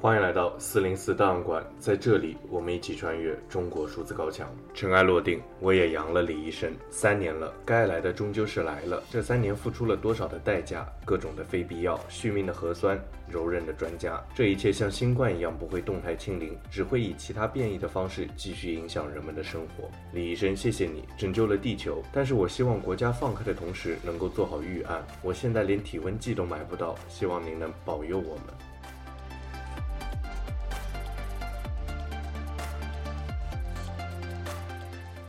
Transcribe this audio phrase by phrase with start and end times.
[0.00, 4.48] 欢迎来到四零四档案馆，在这里，我们一起穿越中国数字高墙。
[4.72, 9.02] 尘埃落定，我也阳了李医生三年了，该来的终究是来了。
[9.10, 10.86] 这三年付出了多少的代价？
[11.04, 12.96] 各种的非必要，续命的核酸，
[13.28, 19.90] 柔韧的专家，这一切像新冠一样不会动态清零，只会以其他变异的方式继续影响人们的生活。
[20.12, 25.04] 李医生，谢谢你拯救了地球，但是我希望国家放开的同时能够做好预案。
[25.22, 28.44] 我现在连体温计都买不到，希望您能保佑我们。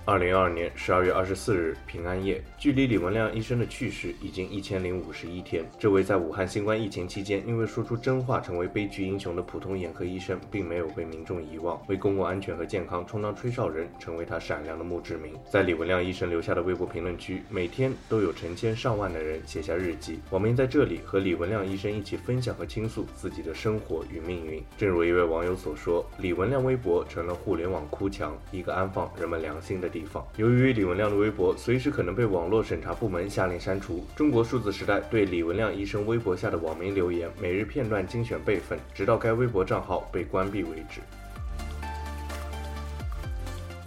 [0.10, 5.64] 二零二二年十二月二十四日，平安夜，距离李文亮医生的去世已经一千零五十一天。
[5.78, 15.36] 这位在武汉新冠疫情期间因为说出真话成为悲剧英雄的普通眼科医生，并没有被民众遗忘，为公共安全和健康充当吹哨人，成为他闪亮的墓志铭。
[15.48, 20.20] 在李文亮医生留下的微博评论区，每天都有成千上万的人写下日记。
[20.32, 24.60] 网民在这里和李文亮医生一起分享和倾诉自己的生活与命运。
[24.76, 29.99] 正如一位网友所说，李文亮微博成了互联网哭墙，一个安放人们良心的地。
[30.00, 30.26] 地方。
[30.38, 41.02] 由于李文亮的微博随时可能被网络审查部门下令删除，中国数字时代对李文亮医生微博下的网民留言每日片段精选备份，直到该微博账号被关闭为止。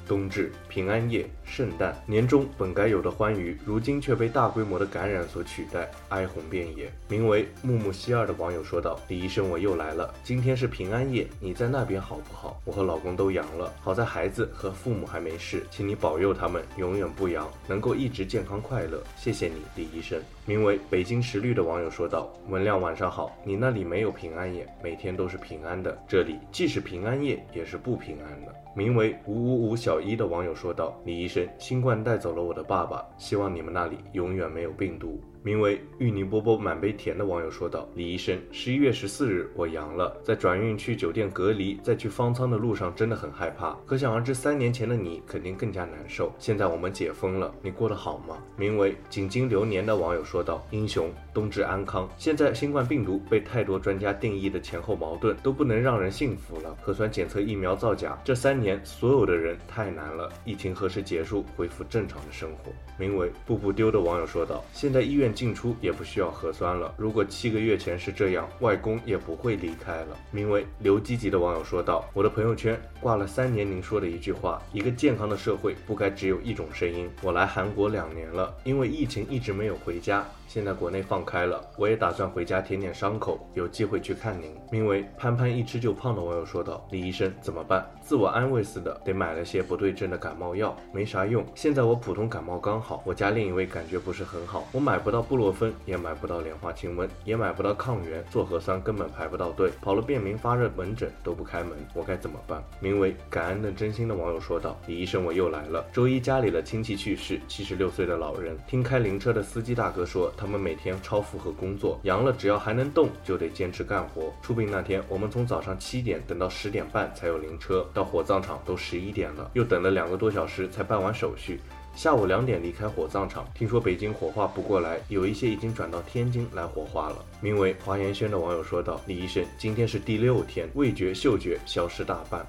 [0.07, 6.91] 冬至、平安夜、圣诞、年终本该有的欢愉，如今却被大规模的感染所取代，哀鸿遍野。
[7.11, 10.15] 名为木木希二的网友说道：“李医生，我又来了。
[10.25, 12.59] 今天是平安夜，你在那边好不好？
[12.65, 19.03] 我和老公都阳了，好在孩子和父母还没事，请你保佑他们永远不阳，能够一直健康快乐。
[19.19, 23.37] 谢谢你，李医生。”名为北京时绿的网友说道：“文亮，晚上好。
[23.45, 43.77] 你那里没有平安夜，每天都是平安的，这里既是平安夜，也是不平安的。”名为五五五小一的网友说道：“李医生，新冠带走了我的爸爸，希望你们那里永远没有病毒。”名为芋泥波波满杯甜的网友说道：“李医生，十一月十四日我阳了，在转运去酒店隔离，在去方舱的路上真的很害怕。
[43.85, 46.33] 可想而知，三年前的你肯定更加难受。
[46.39, 52.09] 现在我们解封了，你过得好吗？”名为锦经流年的网友说道：“英雄，冬至安康。
[52.17, 56.77] 现在新冠病毒被太多专家定义的前后矛盾，都不能让人信服了。
[56.81, 60.29] 核酸检测、疫苗造假，这三年所有的人太难了。
[60.45, 66.95] 疫情何时结束，恢复正常的生活？”名为步步丢的网友说道：“现在医院。”进出也不需要核酸了。
[66.97, 70.17] 如果七个月前是这样，外公也不会离开了。
[70.31, 77.09] 名为刘积极的网友说道：“我的朋友圈挂了三年您说的一句话，一个健康的社会不该只有一种声音。
[77.23, 84.55] 我来韩国两年了，因为疫情一直没有回家。”现在国内放开了，我也打算回家舔舔伤口，有机会去看您。
[84.71, 87.91] 名为潘潘一吃就胖的网友说道：“李医生怎么办？
[88.03, 91.43] 自我安慰似的，得买了些不对症的感冒药，没啥用。
[91.55, 105.85] 现在我普通感冒刚好，我家另一位感觉不是很好，我买不到布洛芬，也买不到莲花清瘟，也买不到抗原，做核酸根本排不到队，跑了便民发热门诊都不开门，我该怎么办？”名为感恩的真心的网友说道：“李医生我又来了。
[105.93, 114.33] 周一家里的亲戚去世，七十六岁的老人，听开灵车的司机大哥说。”他们每天超负荷工作，阳了只要还能动就得坚持干活。
[114.43, 121.61] 出殡那天，我们从早上七点等到十点半才有灵车，到火葬场都十一点了，又等了两个多小时才办完手续。
[121.95, 127.25] 下午两点离开火葬场，听说北京火化不过来，有一些已经转到天津来火化了。
[127.41, 132.45] 名为华严轩的网友说道：“李医生，今天是第六天，味觉、嗅觉消失大半。”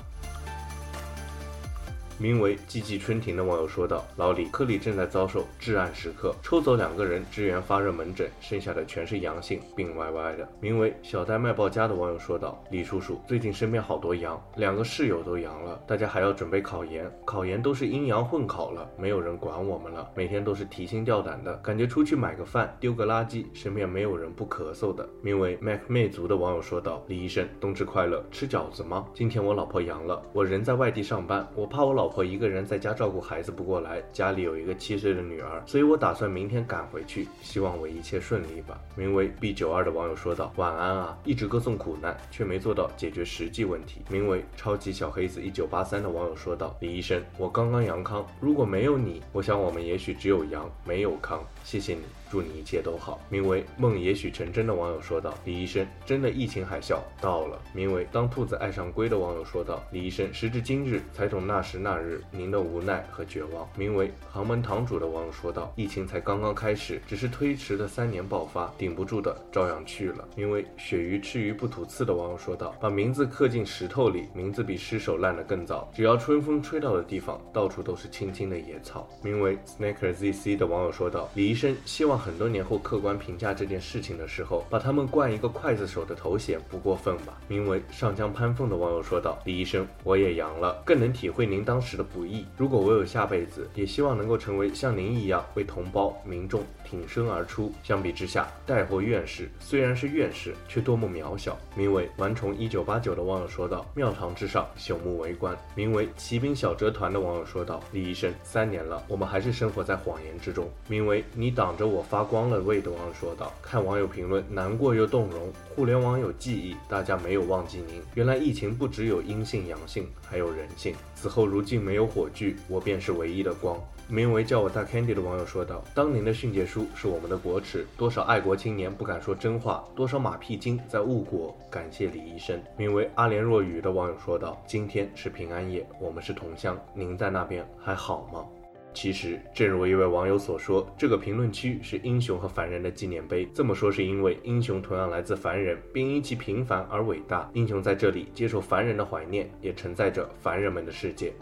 [2.17, 29.07] 名为“寂寂春庭”的网友说道：“老李，科里正在遭受至暗时刻，抽走两个人支援发热门诊，剩下的全是阳性，病歪歪的。”名为“小戴卖报家”的网友说道：“李叔叔，最近身边好多阳，两个室友都阳了，大家还要准备考研，考研都是阴阳混考了，没有人管我们了，每天都是提心吊胆的，感觉出去买个饭丢个垃圾，身边没有人不咳嗽的。”名为 “Mac 魅族”的网友说道：“李医生，冬至快乐，吃饺子吗？
[29.13, 38.77] 今天我老婆阳了，我人在外地上班，我怕我老。”老婆一个人在家照顾孩子不过来，家里有一个七岁的女儿，所以我打算明天赶回去，希望我一切顺利吧。
[38.93, 51.41] 名为 B 九二的网友说道：“晚安啊，一直歌颂苦难，却没做到解决实际问题。”名为超级小黑子一九八三的网友说道：“李医生，我刚刚阳康，如果没有你，我想我们也许只有阳没有康。
[51.63, 52.01] 谢谢你。”
[52.33, 53.21] 祝你一切都好。
[53.29, 63.69] 名为梦也许成真的网友说道：“李医生，真的疫情海啸到了。”名为当兔子爱上龟的网友说道：“李医生，时至今日才懂那时那日您的无奈和绝望。
[63.77, 75.87] 名为航门堂主的网友说道：“疫情才刚刚开始，只是推迟的三年爆发，顶不住的照样去了。”名为鳕鱼吃鱼不吐刺的网友说道：“把名字刻进石头里，名字比尸首烂得更早。
[75.93, 92.45] 只要春风吹到的地方，到处都是青青的野草。”名为 SnakerZC 的网友说道：“李医生希望很多年后客观评价这件事情的时候，把他们冠一个刽子手的头衔，不过分吧？”名为上江潘凤的网友说道：“李医生，我也阳了，更能体会您当时的不易。
[92.55, 97.73] 如果我有下辈子，也希望能够成为像您一样为同胞民众挺身而出。
[97.83, 115.51] 相比之下，带货院士虽然是院士，却多么渺小。”名为顽虫一九八九的网友说道：“庙堂之上，朽木为官。”名为骑兵小折团的网友说道：“李医生，三年了，我们还是生活在谎言之中。”名为你挡着我发光了位的网友说道：“看网友评论，难过又动容。
[115.75, 118.01] 互联网有记忆，大家没有忘记您。
[118.13, 120.95] 原来疫情不只有阴性阳性，还有人性。
[121.15, 123.79] 此后如今没有火炬，我便是唯一的光。”
[124.09, 131.57] 名为叫我大 Candy 的网友说道：“当年的训诫书是我们的国耻，多少爱国青年不敢说真话，多少马屁精在误国。
[131.69, 138.45] 感谢李医生。”名为阿莲若雨的网友说道：“今天是平安夜，我们是同乡，您在那边还好吗？”
[138.93, 143.47] 其实，正如一位网友所说，这个评论区是英雄和凡人的纪念碑。
[143.53, 147.49] 这么说是因为英雄同样来自凡人，并因其平凡而伟大。
[147.53, 151.33] 英雄在这里接受凡人的怀念，也承载着凡人们的世界。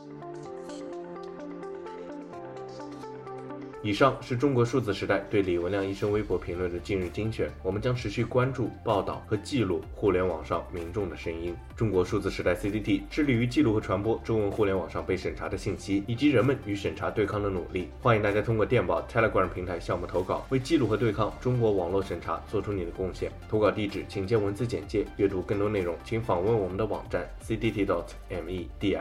[3.83, 11.55] 以上是中国数字时代对李文亮医生微博评论的近日精选，我们将持续关注、报道和记录互联网上民众的声音。
[11.75, 17.89] 中国数字时代 CCT 致力于记录和传播中文互联网上被审查的信息，以及人们与审查对抗的努力。
[18.03, 23.31] 欢迎大家通过电报 Telegram 平台项目投稿，为记录和对抗中国网络审查做出你的贡献。
[23.49, 25.07] 投稿地址请见文字简介。
[25.17, 28.99] 阅读更多内容，请访问我们的网站 cdt.media。